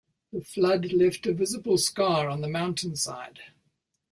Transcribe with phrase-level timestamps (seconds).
[0.33, 3.39] The flood left a visible scar on the mountainside.